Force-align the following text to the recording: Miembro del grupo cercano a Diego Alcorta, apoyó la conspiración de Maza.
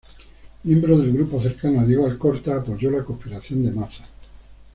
Miembro 0.63 0.97
del 0.97 1.13
grupo 1.13 1.39
cercano 1.39 1.79
a 1.81 1.85
Diego 1.85 2.07
Alcorta, 2.07 2.55
apoyó 2.55 2.89
la 2.89 3.03
conspiración 3.05 3.61
de 3.63 3.71
Maza. 3.71 4.03